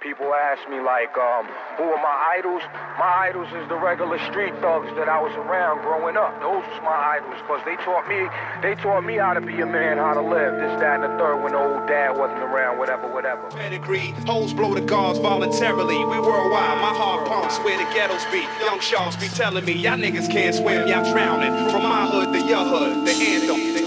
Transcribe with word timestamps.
People 0.00 0.32
ask 0.32 0.66
me 0.70 0.80
like, 0.80 1.12
um, 1.18 1.44
who 1.76 1.84
are 1.84 2.00
my 2.00 2.32
idols? 2.32 2.62
My 2.96 3.28
idols 3.28 3.48
is 3.52 3.68
the 3.68 3.76
regular 3.76 4.16
street 4.32 4.56
thugs 4.64 4.88
that 4.96 5.10
I 5.10 5.20
was 5.20 5.32
around 5.36 5.82
growing 5.82 6.16
up. 6.16 6.40
Those 6.40 6.64
was 6.64 6.80
my 6.80 7.20
idols, 7.20 7.36
cause 7.46 7.60
they 7.68 7.76
taught 7.84 8.08
me, 8.08 8.24
they 8.64 8.80
taught 8.80 9.04
me 9.04 9.20
how 9.20 9.34
to 9.34 9.42
be 9.42 9.60
a 9.60 9.66
man, 9.66 9.98
how 9.98 10.14
to 10.14 10.22
live. 10.22 10.56
This, 10.56 10.80
that, 10.80 11.04
and 11.04 11.04
the 11.04 11.12
third 11.20 11.44
when 11.44 11.52
the 11.52 11.60
old 11.60 11.86
dad 11.86 12.16
wasn't 12.16 12.40
around, 12.40 12.78
whatever, 12.78 13.12
whatever. 13.12 13.50
Pedigree, 13.50 14.16
hoes 14.24 14.54
blow 14.54 14.72
the 14.72 14.80
guards 14.80 15.18
voluntarily. 15.18 15.98
We 15.98 16.16
worldwide, 16.18 16.80
my 16.80 16.96
heart 16.96 17.28
pumps 17.28 17.58
where 17.58 17.76
the 17.76 17.84
ghettos 17.92 18.24
be. 18.32 18.40
Young 18.64 18.80
sharks 18.80 19.16
be 19.16 19.28
telling 19.28 19.66
me, 19.66 19.74
y'all 19.74 19.98
niggas 19.98 20.32
can't 20.32 20.54
swim, 20.54 20.88
y'all 20.88 21.12
drowning. 21.12 21.52
From 21.68 21.82
my 21.82 22.08
hood 22.08 22.32
to 22.32 22.40
your 22.40 22.64
hood, 22.64 23.04
the 23.04 23.12
anthem, 23.12 23.56
the 23.56 23.68
anthem. 23.68 23.79